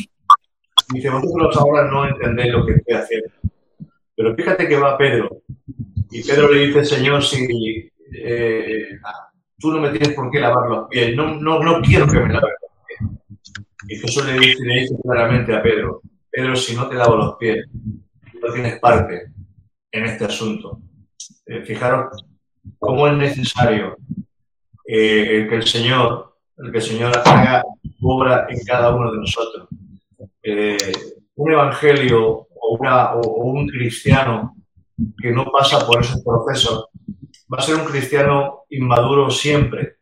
Dice, 0.92 1.10
vosotros 1.10 1.56
ahora 1.56 1.90
no 1.90 2.06
entendéis 2.08 2.52
lo 2.52 2.66
que 2.66 2.72
estoy 2.72 2.94
haciendo. 2.94 3.28
Pero 4.16 4.34
fíjate 4.34 4.68
que 4.68 4.78
va 4.78 4.98
Pedro. 4.98 5.42
Y 6.10 6.22
Pedro 6.22 6.50
le 6.52 6.66
dice, 6.66 6.84
Señor, 6.84 7.22
si 7.22 7.90
eh, 8.12 8.98
tú 9.58 9.72
no 9.72 9.80
me 9.80 9.90
tienes 9.90 10.14
por 10.14 10.30
qué 10.30 10.40
lavar 10.40 10.68
los 10.68 10.88
pies, 10.88 11.14
no, 11.14 11.34
no, 11.36 11.62
no 11.62 11.80
quiero 11.80 12.06
que 12.06 12.18
me 12.18 12.32
laves 12.32 12.54
los 12.60 12.72
pies. 12.86 13.64
Y 13.88 13.96
Jesús 13.96 14.26
le 14.26 14.38
dice, 14.38 14.64
le 14.64 14.80
dice 14.80 14.94
claramente 15.02 15.54
a 15.54 15.62
Pedro, 15.62 16.02
Pedro, 16.30 16.56
si 16.56 16.76
no 16.76 16.88
te 16.88 16.96
lavo 16.96 17.16
los 17.16 17.36
pies, 17.36 17.66
no 17.72 18.52
tienes 18.52 18.78
parte 18.78 19.32
en 19.92 20.04
este 20.04 20.24
asunto. 20.24 20.80
Eh, 21.46 21.62
fijaros 21.62 22.24
cómo 22.78 23.08
es 23.08 23.16
necesario 23.16 23.96
eh, 24.86 25.46
que 25.48 25.54
el 25.56 25.66
Señor, 25.66 26.36
el 26.58 26.70
que 26.70 26.78
el 26.78 26.84
Señor 26.84 27.12
haga 27.24 27.62
obra 28.00 28.46
en 28.48 28.58
cada 28.64 28.94
uno 28.94 29.12
de 29.12 29.18
nosotros. 29.18 29.68
Eh, 30.42 30.92
un 31.36 31.52
evangelio 31.52 32.48
o, 32.70 33.42
un 33.44 33.66
cristiano 33.68 34.56
que 35.18 35.32
no 35.32 35.46
pasa 35.46 35.86
por 35.86 36.00
esos 36.00 36.22
procesos 36.22 36.88
va 37.52 37.58
a 37.58 37.62
ser 37.62 37.76
un 37.76 37.84
cristiano 37.84 38.64
inmaduro 38.70 39.30
siempre, 39.30 39.96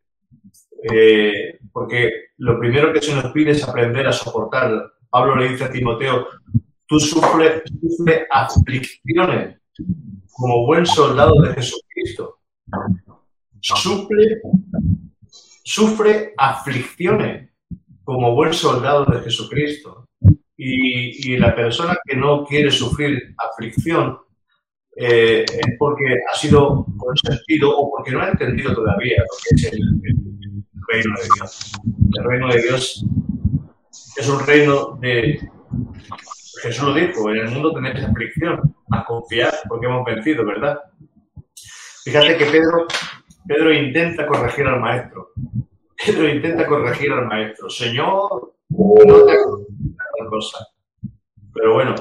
eh, 0.92 1.58
porque 1.72 2.10
lo 2.38 2.58
primero 2.58 2.92
que 2.92 3.00
se 3.00 3.14
nos 3.14 3.32
pide 3.32 3.52
es 3.52 3.66
aprender 3.66 4.06
a 4.06 4.12
soportar. 4.12 4.92
Pablo 5.08 5.36
le 5.36 5.50
dice 5.50 5.64
a 5.64 5.70
Timoteo, 5.70 6.26
tú 6.86 7.00
sufres 7.00 7.62
sufre 7.80 8.26
aflicciones 8.30 9.58
como 10.30 10.66
buen 10.66 10.84
soldado 10.84 11.40
de 11.40 11.54
Jesucristo. 11.54 12.40
Sufre, 13.60 14.40
sufre 15.64 16.34
aflicciones 16.36 17.50
como 18.04 18.34
buen 18.34 18.52
soldado 18.52 19.04
de 19.06 19.20
Jesucristo. 19.20 20.07
Y, 20.60 21.32
y 21.32 21.36
la 21.38 21.54
persona 21.54 21.96
que 22.04 22.16
no 22.16 22.44
quiere 22.44 22.70
sufrir 22.70 23.34
aflicción 23.38 24.18
eh, 25.00 25.44
es 25.48 25.76
porque 25.78 26.16
ha 26.28 26.36
sido 26.36 26.84
consentido 26.96 27.70
o 27.78 27.88
porque 27.88 28.10
no 28.10 28.20
ha 28.20 28.30
entendido 28.30 28.74
todavía 28.74 29.18
lo 29.18 29.36
que 29.44 29.54
es 29.54 29.72
el, 29.72 29.80
reino 30.88 31.14
de 31.14 31.28
Dios. 31.36 31.72
El 32.18 32.24
reino 32.24 32.48
de 32.48 32.62
Dios 32.62 33.06
es 34.16 34.28
un 34.28 34.44
reino 34.44 34.98
de... 35.00 35.38
Jesús 36.62 36.84
lo 36.84 36.94
dijo, 36.94 37.30
en 37.30 37.36
el 37.36 37.50
mundo 37.50 37.72
tenéis 37.72 38.04
aflicción, 38.04 38.74
a 38.90 39.04
confiar 39.04 39.54
porque 39.68 39.86
hemos 39.86 40.04
vencido, 40.04 40.44
¿verdad? 40.44 40.80
Fíjate 42.02 42.36
que 42.36 42.46
Pedro, 42.46 42.88
Pedro 43.46 43.72
intenta 43.72 44.26
corregir 44.26 44.66
al 44.66 44.80
maestro. 44.80 45.28
Pedro 46.04 46.28
intenta 46.28 46.66
corregir 46.66 47.12
al 47.12 47.26
maestro. 47.26 47.70
Señor, 47.70 48.54
no 48.70 49.24
te 49.24 49.36
cosa. 50.26 50.66
Pero 51.54 51.74
bueno, 51.74 51.94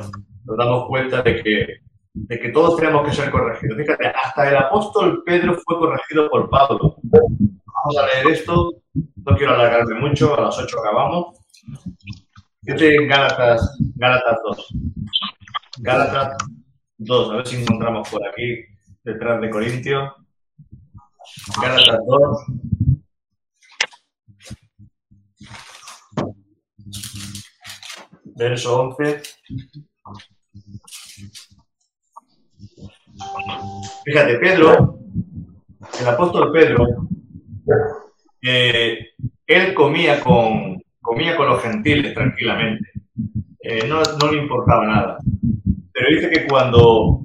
nos 0.45 0.57
damos 0.57 0.87
cuenta 0.87 1.21
de 1.21 1.43
que 1.43 1.87
de 2.25 2.39
que 2.39 2.49
todos 2.49 2.77
tenemos 2.77 3.07
que 3.07 3.15
ser 3.15 3.29
corregidos. 3.29 3.77
Fíjate, 3.77 4.07
hasta 4.07 4.49
el 4.49 4.57
apóstol 4.57 5.23
Pedro 5.25 5.55
fue 5.65 5.77
corregido 5.77 6.29
por 6.29 6.49
Pablo. 6.49 6.95
Vamos 7.03 7.97
a 7.97 8.05
leer 8.07 8.27
esto, 8.27 8.73
no 8.93 9.37
quiero 9.37 9.53
alargarme 9.53 9.99
mucho, 9.99 10.37
a 10.37 10.41
las 10.41 10.57
8 10.57 10.79
acabamos. 10.79 11.37
Gálatas, 12.63 13.77
Gálatas 13.95 14.39
2. 14.43 14.67
Gálatas 15.79 16.37
2, 16.97 17.31
a 17.31 17.35
ver 17.35 17.47
si 17.47 17.61
encontramos 17.61 18.09
por 18.09 18.27
aquí, 18.27 18.65
detrás 19.03 19.39
de 19.39 19.49
Corintio. 19.49 20.15
Gálatas 21.61 21.99
2. 22.07 22.37
Verso 28.37 28.81
11. 28.81 29.21
Fíjate, 34.05 34.37
Pedro, 34.37 34.99
el 35.99 36.07
apóstol 36.07 36.51
Pedro, 36.51 36.85
eh, 38.43 39.09
él 39.47 39.73
comía 39.73 40.19
con, 40.19 40.79
comía 41.01 41.35
con 41.35 41.47
los 41.47 41.63
gentiles 41.63 42.13
tranquilamente. 42.13 42.91
Eh, 43.59 43.87
no, 43.87 44.31
le 44.31 44.37
importaba 44.37 44.85
nada. 44.85 45.17
Pero 45.91 46.09
dice 46.09 46.29
que 46.29 46.47
cuando, 46.47 47.21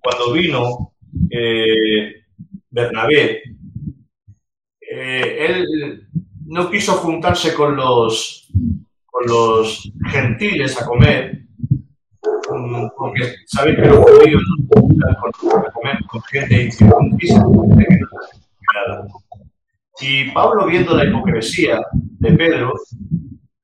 cuando 0.00 0.32
vino 0.32 0.94
eh, 1.30 2.24
Bernabé, 2.70 3.42
él 4.80 6.08
no 6.46 6.68
quiso 6.68 6.94
juntarse 6.94 7.54
con 7.54 7.76
los, 7.76 8.50
con 9.10 9.26
los 9.26 9.92
gentiles 10.10 10.80
a 10.80 10.86
comer, 10.86 11.40
porque 12.96 13.34
sabéis 13.46 13.76
que 13.76 13.86
los 13.86 13.98
judíos 13.98 14.42
no 14.58 14.80
con, 14.80 14.92
comer 15.72 15.98
con 16.08 16.22
gente 16.22 16.64
incircuncisa, 16.64 17.38
nada. 17.38 19.06
Y 20.00 20.30
Pablo, 20.30 20.66
viendo 20.66 20.96
la 20.96 21.04
hipocresía 21.04 21.80
de 21.92 22.32
Pedro, 22.32 22.72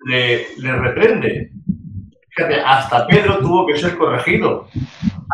le, 0.07 0.47
le 0.59 0.73
reprende. 0.77 1.51
Fíjate, 2.31 2.61
hasta 2.61 3.07
Pedro 3.07 3.39
tuvo 3.39 3.67
que 3.67 3.79
ser 3.79 3.97
corregido. 3.97 4.67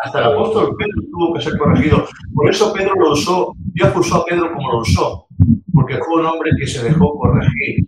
Hasta 0.03 0.19
el 0.19 0.25
apóstol 0.33 0.75
Pedro 0.77 1.01
tuvo 1.11 1.33
que 1.33 1.41
ser 1.41 1.57
corregido. 1.57 2.07
Por 2.33 2.49
eso 2.49 2.73
Pedro 2.73 2.93
lo 2.95 3.11
usó, 3.11 3.53
Dios 3.57 3.93
usó 3.95 4.17
a 4.17 4.25
Pedro 4.25 4.53
como 4.53 4.71
lo 4.71 4.79
usó, 4.79 5.27
porque 5.73 5.97
fue 5.97 6.21
un 6.21 6.25
hombre 6.25 6.51
que 6.57 6.65
se 6.65 6.83
dejó 6.83 7.17
corregir. 7.17 7.85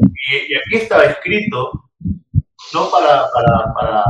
Y, 0.00 0.52
y 0.52 0.56
aquí 0.56 0.76
está 0.82 1.04
escrito, 1.04 1.90
no 2.72 2.90
para, 2.90 3.24
para, 3.32 3.74
para 3.74 4.04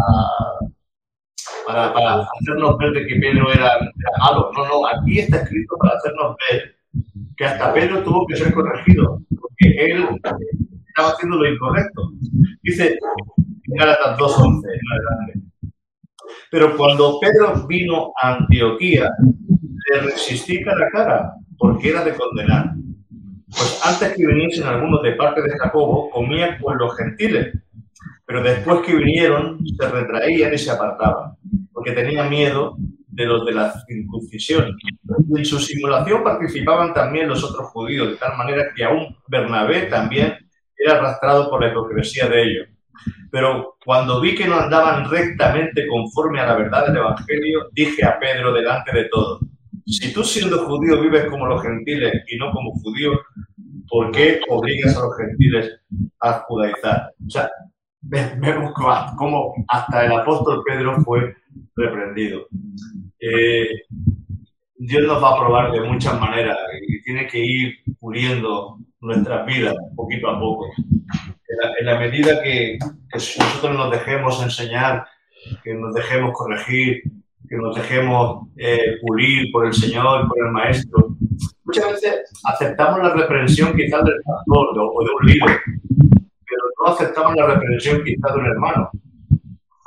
para, 1.67 1.93
para 1.93 2.27
hacernos 2.41 2.77
ver 2.79 2.93
de 2.93 3.07
que 3.07 3.17
Pedro 3.17 3.53
era, 3.53 3.79
malo. 4.19 4.51
No, 4.55 4.67
no, 4.67 4.87
aquí 4.87 5.21
está 5.21 5.39
escrito 5.39 5.77
para 5.79 5.97
hacernos 5.97 6.37
ver 6.51 6.77
que 7.37 7.45
hasta 7.45 7.73
Pedro 7.73 8.03
tuvo 8.03 8.27
que 8.27 8.37
ser 8.37 8.53
corregido, 8.53 9.21
porque 9.29 9.75
él 9.77 10.07
estaba 10.89 11.11
haciendo 11.11 11.37
lo 11.37 11.53
incorrecto. 11.53 12.13
Dice 12.63 12.97
en 13.67 13.77
Gálatas 13.77 14.19
2.11, 14.19 14.63
adelante. 14.93 15.41
Pero 16.51 16.77
cuando 16.77 17.19
Pedro 17.21 17.67
vino 17.67 18.13
a 18.21 18.35
Antioquía, 18.35 19.11
le 19.91 20.01
resistí 20.01 20.63
cara 20.63 20.87
a 20.87 20.91
cara, 20.91 21.33
porque 21.59 21.91
era 21.91 22.05
de 22.05 22.15
condenar. 22.15 22.75
Pues 23.57 23.81
antes 23.85 24.15
que 24.17 24.27
viniesen 24.27 24.67
algunos 24.67 25.03
de 25.03 25.13
parte 25.13 25.43
de 25.43 25.57
Jacobo, 25.59 26.11
comía 26.11 26.59
con 26.59 26.77
los 26.79 26.97
gentiles, 26.97 27.57
pero 28.27 28.43
después 28.43 28.81
que 28.81 28.97
vinieron, 28.97 29.59
se 29.65 29.89
retraían 29.89 30.55
y 30.55 30.59
se 30.59 30.71
apartaban 30.71 31.37
porque 31.75 31.93
tenía 31.93 32.25
miedo 32.25 32.77
de 33.09 33.27
los 33.27 33.45
de 33.45 33.53
la 33.53 33.73
circuncisión. 33.87 34.77
En 35.37 35.45
su 35.45 35.59
simulación 35.59 36.25
participaban 36.25 36.95
también 36.95 37.29
los 37.29 37.45
otros 37.45 37.69
judíos, 37.69 38.09
de 38.09 38.17
tal 38.17 38.37
manera 38.39 38.73
que 38.75 38.85
aún 38.85 39.17
Bernabé 39.29 39.83
también 39.83 40.35
era 40.77 40.99
arrastrado 40.99 41.51
por 41.51 41.61
la 41.61 41.71
hipocresía 41.71 42.29
de 42.29 42.43
ellos. 42.43 42.69
Pero 43.31 43.77
cuando 43.85 44.21
vi 44.21 44.35
que 44.35 44.47
no 44.47 44.57
andaban 44.57 45.11
rectamente 45.11 45.87
conforme 45.87 46.41
a 46.41 46.47
la 46.47 46.57
verdad 46.57 46.87
del 46.87 46.97
Evangelio, 46.97 47.69
dije 47.73 48.05
a 48.05 48.19
Pedro 48.19 48.53
delante 48.53 48.93
de 48.93 49.05
todos, 49.09 49.41
si 49.87 50.13
tú 50.13 50.25
siendo 50.25 50.65
judío 50.65 51.01
vives 51.01 51.27
como 51.27 51.47
los 51.47 51.61
gentiles 51.61 52.25
y 52.29 52.37
no 52.37 52.51
como 52.53 52.73
judíos, 52.73 53.19
¿por 53.89 54.11
qué 54.13 54.41
obligas 54.49 54.97
a 54.97 55.01
los 55.01 55.17
gentiles 55.17 55.81
a 56.21 56.33
judaizar? 56.47 57.13
O 57.27 57.31
sea, 57.31 57.51
vemos 58.03 58.73
cómo 59.17 59.55
hasta 59.69 60.07
el 60.07 60.13
apóstol 60.13 60.63
Pedro 60.67 61.01
fue 61.03 61.35
reprendido. 61.77 62.47
Eh, 63.21 63.69
Dios 64.77 65.07
nos 65.07 65.23
va 65.23 65.31
a 65.31 65.39
probar 65.41 65.73
de 65.73 65.81
muchas 65.81 66.21
maneras 66.21 66.59
y 66.87 67.01
tiene 67.03 67.27
que 67.27 67.39
ir 67.39 67.75
puliendo 67.99 68.79
nuestras 69.01 69.47
vidas 69.47 69.75
poquito 69.95 70.29
a 70.29 70.39
poco. 70.39 70.71
En 71.79 71.87
la, 71.87 71.99
medida 71.99 72.43
que, 72.43 72.79
nosotros 73.13 73.77
nos 73.77 73.91
dejemos 73.93 74.43
enseñar, 74.43 75.07
que 75.63 75.75
nos 75.75 75.95
dejemos 75.95 76.33
corregir, 76.33 77.03
que 77.49 77.57
nos 77.57 77.77
dejemos 77.77 78.49
eh, 78.57 78.97
pulir 79.03 79.51
por 79.53 79.67
el 79.67 79.75
Señor, 79.75 80.29
por 80.29 80.47
el 80.47 80.53
Maestro, 80.53 81.17
muchas 81.65 81.93
veces 81.93 82.15
aceptamos 82.45 83.01
la 83.01 83.15
reprensión 83.15 83.75
quizás 83.77 84.05
del 84.05 84.21
pastor 84.25 84.69
o 84.79 85.05
de 85.05 85.11
un 85.11 85.27
líder, 85.27 85.61
pero 86.19 86.63
no 86.85 86.93
aceptamos 86.93 87.35
la 87.37 87.47
reprensión 87.47 88.03
quizás 88.05 88.35
de 88.35 88.41
un 88.41 88.47
hermano. 88.47 88.91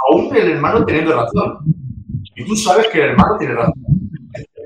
Aún 0.10 0.36
el 0.36 0.52
hermano 0.52 0.86
teniendo 0.86 1.16
razón. 1.16 1.58
Y 2.36 2.46
tú 2.46 2.56
sabes 2.56 2.88
que 2.88 3.00
el 3.04 3.10
hermano 3.12 3.38
tiene 3.38 3.56
razón. 3.56 3.74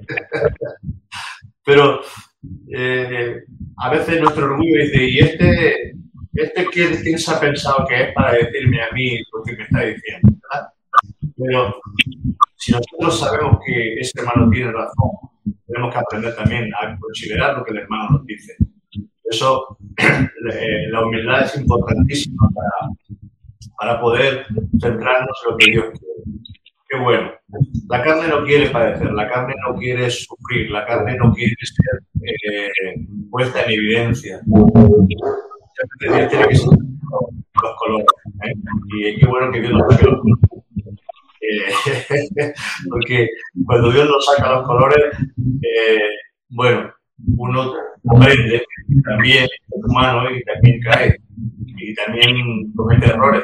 pero 1.65 2.01
eh, 2.73 3.43
a 3.77 3.89
veces 3.89 4.21
nuestro 4.21 4.45
orgullo 4.45 4.81
dice, 4.83 5.03
¿y 5.03 5.19
este, 5.19 5.93
este 6.33 6.65
quién, 6.65 7.19
se 7.19 7.31
ha 7.31 7.39
pensado 7.39 7.85
que 7.87 8.03
es 8.03 8.13
para 8.13 8.33
decirme 8.33 8.81
a 8.81 8.91
mí 8.93 9.19
lo 9.33 9.43
que 9.43 9.55
me 9.55 9.63
está 9.63 9.81
diciendo? 9.81 10.30
Pero 11.43 11.75
si 12.57 12.71
nosotros 12.71 13.19
sabemos 13.19 13.57
que 13.65 13.99
ese 13.99 14.19
hermano 14.19 14.49
tiene 14.51 14.71
razón, 14.71 15.09
tenemos 15.65 15.93
que 15.93 15.99
aprender 15.99 16.35
también 16.35 16.69
a 16.75 16.97
considerar 16.99 17.57
lo 17.57 17.63
que 17.63 17.71
el 17.71 17.77
hermano 17.79 18.09
nos 18.11 18.25
dice. 18.25 18.55
Eso, 19.23 19.77
eh, 19.97 20.87
la 20.89 21.05
humildad 21.05 21.45
es 21.45 21.57
importantísima 21.57 22.47
para, 22.53 22.93
para 23.79 24.01
poder 24.01 24.45
centrarnos 24.79 25.37
en 25.45 25.51
lo 25.51 25.57
que 25.57 25.71
Dios 25.71 25.85
quiere. 25.85 26.11
Qué 26.89 26.99
bueno. 26.99 27.31
La 27.89 28.03
carne 28.03 28.27
no 28.27 28.43
quiere 28.43 28.69
padecer, 28.69 29.11
la 29.13 29.29
carne 29.29 29.55
no 29.65 29.75
quiere 29.77 30.09
sufrir, 30.09 30.69
la 30.69 30.85
carne 30.85 31.15
no 31.15 31.33
quiere 31.33 31.55
ser 31.63 32.03
eh, 32.21 33.05
puesta 33.29 33.63
en 33.63 33.71
evidencia. 33.71 34.41
Dios 34.45 35.27
tiene 35.99 36.27
que 36.27 36.55
ser 36.55 36.67
los 36.67 37.75
colores. 37.79 38.05
¿eh? 38.43 38.53
Y 38.89 39.19
qué 39.19 39.25
bueno 39.25 39.51
que 39.51 39.61
Dios 39.61 39.71
nos 39.71 39.87
los 39.87 39.99
colores. 39.99 40.50
Eh, 41.51 42.53
porque 42.89 43.27
cuando 43.65 43.91
Dios 43.91 44.07
nos 44.07 44.25
saca 44.25 44.51
los 44.51 44.65
colores, 44.65 45.17
bueno, 46.49 46.93
uno 47.37 47.73
aprende 48.09 48.63
también 49.03 49.43
es 49.43 49.85
humano 49.85 50.29
y 50.31 50.43
también 50.43 50.81
cae 50.81 51.19
y 51.77 51.93
también 51.95 52.71
comete 52.75 53.07
errores. 53.07 53.43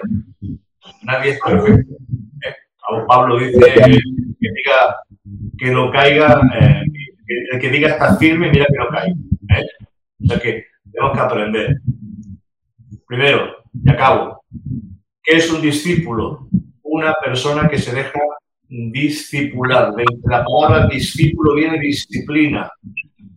Nadie 1.04 1.32
es 1.32 1.40
perfecto. 1.40 1.96
Pablo 3.08 3.40
dice 3.40 3.60
que 3.60 4.00
diga 4.40 4.96
que 5.58 5.72
no 5.72 5.92
caiga, 5.92 6.42
eh, 6.60 6.84
el 7.52 7.60
que 7.60 7.70
diga 7.70 7.90
está 7.90 8.16
firme, 8.18 8.50
mira 8.50 8.66
que 8.66 8.78
no 8.78 8.88
caiga. 8.88 9.16
¿eh? 9.60 9.68
O 10.24 10.28
sea 10.28 10.40
que 10.40 10.66
tenemos 10.92 11.14
que 11.14 11.20
aprender. 11.20 11.78
Primero, 13.06 13.58
y 13.74 13.89
acabo, 13.89 14.43
¿qué 15.24 15.38
es 15.38 15.52
un 15.52 15.62
discípulo? 15.62 16.46
Una 16.89 17.13
persona 17.23 17.69
que 17.69 17.78
se 17.78 17.93
deja 17.93 18.19
discipular. 18.69 19.93
De 19.95 20.06
la 20.26 20.43
palabra 20.43 20.88
discípulo 20.88 21.56
viene 21.56 21.80
disciplina. 21.80 22.69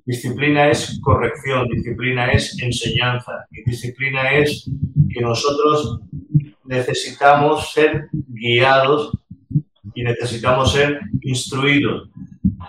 Disciplina 0.04 0.68
es 0.68 0.98
corrección, 1.02 1.68
disciplina 1.68 2.32
es 2.32 2.60
enseñanza 2.60 3.46
y 3.50 3.62
disciplina 3.62 4.32
es 4.32 4.68
que 5.08 5.20
nosotros 5.20 6.00
necesitamos 6.64 7.72
ser 7.72 8.08
guiados 8.12 9.12
y 9.94 10.02
necesitamos 10.02 10.72
ser 10.72 11.00
instruidos. 11.22 12.10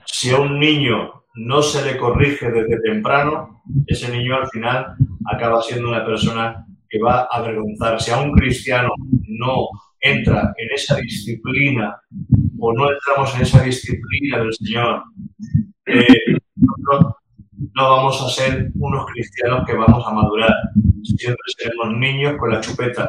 Si 0.05 0.29
a 0.29 0.37
un 0.37 0.59
niño 0.59 1.23
no 1.35 1.61
se 1.61 1.83
le 1.85 1.97
corrige 1.97 2.51
desde 2.51 2.81
temprano, 2.81 3.63
ese 3.87 4.11
niño 4.15 4.35
al 4.35 4.49
final 4.49 4.95
acaba 5.25 5.61
siendo 5.61 5.89
una 5.89 6.05
persona 6.05 6.65
que 6.89 6.99
va 6.99 7.21
a 7.21 7.37
avergonzar. 7.37 7.99
Si 8.01 8.11
a 8.11 8.19
un 8.19 8.33
cristiano 8.33 8.91
no 9.27 9.69
entra 10.01 10.53
en 10.57 10.69
esa 10.73 10.95
disciplina 10.97 12.01
o 12.59 12.73
no 12.73 12.91
entramos 12.91 13.35
en 13.35 13.41
esa 13.41 13.63
disciplina 13.63 14.39
del 14.39 14.53
Señor, 14.53 15.03
eh, 15.85 16.37
nosotros 16.55 17.13
no 17.75 17.89
vamos 17.89 18.21
a 18.21 18.29
ser 18.29 18.71
unos 18.75 19.05
cristianos 19.07 19.65
que 19.65 19.75
vamos 19.75 20.03
a 20.05 20.13
madurar. 20.13 20.53
Siempre 21.03 21.43
seremos 21.57 21.97
niños 21.97 22.35
con 22.37 22.51
la 22.51 22.61
chupeta. 22.61 23.07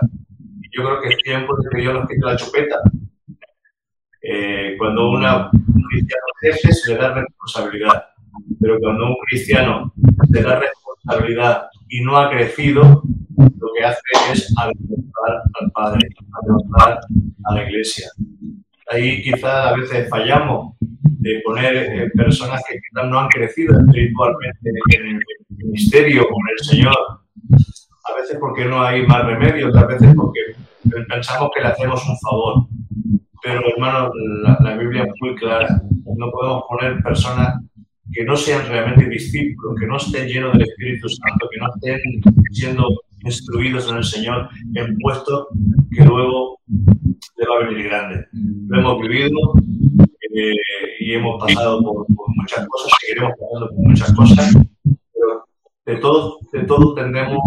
Y 0.60 0.76
yo 0.76 0.84
creo 0.84 1.00
que 1.00 1.08
es 1.08 1.16
tiempo 1.18 1.56
de 1.56 1.70
que 1.70 1.80
Dios 1.82 1.94
nos 1.94 2.08
quite 2.08 2.24
la 2.24 2.36
chupeta 2.36 2.76
eh, 4.22 4.76
cuando 4.78 5.10
una, 5.10 5.50
un 5.52 5.82
cristiano 5.90 6.22
crece 6.40 6.72
se 6.72 6.92
le 6.92 7.00
da 7.00 7.12
responsabilidad, 7.14 8.04
pero 8.60 8.78
cuando 8.78 9.06
un 9.06 9.16
cristiano 9.28 9.92
se 10.32 10.42
da 10.42 10.60
responsabilidad 10.60 11.66
y 11.88 12.02
no 12.02 12.16
ha 12.16 12.30
crecido, 12.30 13.02
lo 13.36 13.68
que 13.76 13.84
hace 13.84 14.00
es 14.32 14.54
al 15.60 15.70
Padre, 15.72 16.08
a 17.44 17.54
la 17.54 17.62
Iglesia. 17.64 18.10
Ahí 18.90 19.22
quizás 19.22 19.72
a 19.72 19.76
veces 19.76 20.08
fallamos 20.08 20.74
de 20.80 21.40
poner 21.44 21.76
eh, 21.76 22.10
personas 22.14 22.62
que 22.68 22.74
quizás 22.74 23.08
no 23.08 23.20
han 23.20 23.28
crecido 23.28 23.78
espiritualmente 23.78 24.70
en 24.90 25.06
el 25.06 25.20
ministerio 25.58 26.24
con 26.28 26.42
el 26.50 26.64
Señor. 26.64 26.96
A 28.04 28.20
veces 28.20 28.36
porque 28.40 28.64
no 28.64 28.82
hay 28.82 29.06
más 29.06 29.24
remedio, 29.24 29.68
otras 29.68 29.86
veces 29.86 30.14
porque 30.16 30.40
pensamos 31.08 31.50
que 31.54 31.62
le 31.62 31.68
hacemos 31.68 32.02
un 32.08 32.18
favor. 32.18 32.66
Pero, 33.42 33.60
hermano, 33.68 34.10
la, 34.60 34.76
Biblia 34.76 35.04
es 35.04 35.12
muy 35.20 35.34
clara. 35.36 35.80
No 36.16 36.30
podemos 36.30 36.62
poner 36.68 37.02
personas 37.02 37.60
que 38.12 38.24
no 38.24 38.36
sean 38.36 38.66
realmente 38.68 39.08
discípulos, 39.08 39.76
que 39.80 39.86
no 39.86 39.96
estén 39.96 40.28
llenos 40.28 40.52
del 40.52 40.62
Espíritu 40.62 41.08
Santo, 41.08 41.48
que 41.50 41.60
no 41.60 41.68
estén 41.74 42.00
siendo 42.50 42.88
instruidos 43.24 43.88
en 43.90 43.96
el 43.96 44.04
Señor 44.04 44.48
en 44.74 44.96
puestos 44.98 45.48
que 45.90 46.04
luego 46.04 46.60
le 46.68 47.46
va 47.46 47.56
a 47.56 47.68
venir 47.68 47.88
grande. 47.88 48.26
Lo 48.32 48.78
hemos 48.78 49.02
vivido 49.02 49.38
eh, 50.34 50.54
y 51.00 51.12
hemos 51.12 51.42
pasado 51.42 51.82
por, 51.82 52.06
muchas 52.36 52.66
cosas, 52.66 52.92
seguiremos 53.00 53.32
pasando 53.38 53.68
por 53.68 53.88
muchas 53.88 54.12
cosas, 54.14 54.56
pero 54.84 55.44
de 55.84 55.96
todos 55.96 56.38
de 56.52 56.60
todo 56.64 56.94
tendremos 56.94 57.38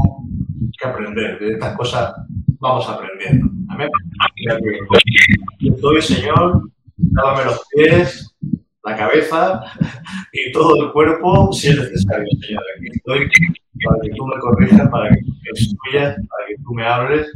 que 0.79 0.87
aprender. 0.87 1.39
De 1.39 1.53
estas 1.53 1.75
cosas 1.75 2.13
vamos 2.59 2.87
aprendiendo. 2.87 3.49
Amén. 3.69 3.89
Doy, 5.81 6.01
Señor, 6.01 6.69
lávame 7.11 7.45
los 7.45 7.61
pies, 7.73 8.35
la 8.83 8.95
cabeza 8.95 9.63
y 10.31 10.51
todo 10.51 10.85
el 10.85 10.91
cuerpo 10.91 11.51
si 11.53 11.69
es 11.69 11.77
necesario, 11.77 12.27
Señor. 12.41 12.63
Aquí 12.77 12.87
estoy 12.93 13.29
para 13.83 14.01
que 14.01 14.09
tú 14.11 14.25
me 14.25 14.39
corrijas, 14.39 14.89
para 14.89 15.09
que 15.09 15.21
me 15.21 15.49
instruyas, 15.49 16.15
para 16.15 16.47
que 16.47 16.55
tú 16.63 16.73
me 16.73 16.85
hables. 16.85 17.31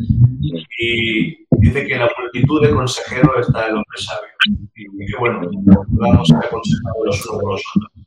Y 0.80 1.46
dice 1.60 1.86
que 1.86 1.98
la 1.98 2.10
multitud 2.20 2.62
de 2.62 2.72
consejeros 2.72 3.48
está 3.48 3.68
el 3.68 3.76
hombre 3.76 3.98
sabio. 3.98 4.30
Y 4.76 5.06
qué 5.06 5.18
bueno, 5.20 5.42
vamos 5.90 6.32
a 6.32 6.40
aconsejar 6.40 6.94
los 7.06 7.26
unos 7.26 7.42
por 7.42 7.52
los 7.52 7.64
otros. 7.76 7.99